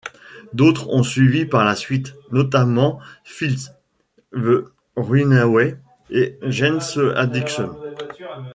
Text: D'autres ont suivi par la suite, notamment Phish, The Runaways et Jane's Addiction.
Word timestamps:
D'autres 0.53 0.89
ont 0.89 1.03
suivi 1.03 1.45
par 1.45 1.63
la 1.63 1.75
suite, 1.75 2.15
notamment 2.31 2.99
Phish, 3.23 3.67
The 4.33 4.65
Runaways 4.95 5.77
et 6.09 6.39
Jane's 6.41 6.97
Addiction. 7.15 7.77